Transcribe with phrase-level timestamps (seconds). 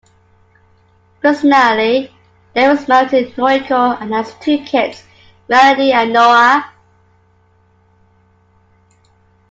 [1.21, 2.11] Personally,
[2.55, 5.03] David is married to Noriko and has two kids,
[5.47, 6.71] Melody and Noah.